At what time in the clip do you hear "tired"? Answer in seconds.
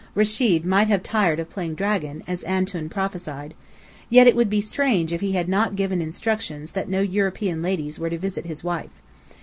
1.03-1.39